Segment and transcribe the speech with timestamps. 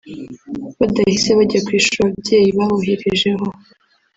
[0.79, 3.47] badahise bajya ku ishuri ababyeyi baboherejeho